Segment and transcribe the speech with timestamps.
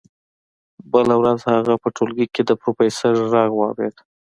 [0.93, 3.95] بله ورځ هغه په ټولګي کې د پروفیسور غږ واورېد